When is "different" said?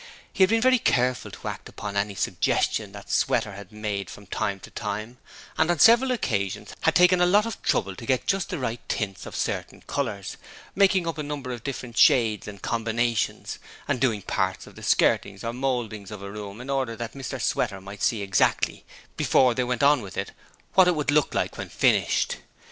11.63-11.99